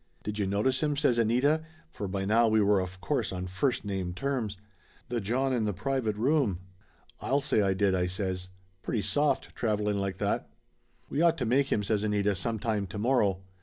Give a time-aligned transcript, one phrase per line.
[0.23, 3.85] "Did you notice him?" says Anita, for by now we were of course on first
[3.85, 4.57] name terms.
[5.09, 6.57] "The John in the private room?"
[7.19, 8.49] "I'll say I did!" I says.
[8.81, 10.49] "Pretty soft, traveling like that!"
[11.07, 13.41] "We ought to make him," says Anita, "sometime to morrow!"